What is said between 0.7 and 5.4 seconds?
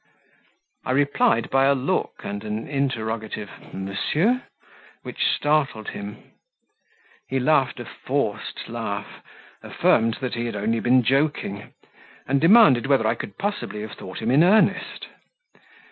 I replied by a look and an interrogative "Monsieur?" which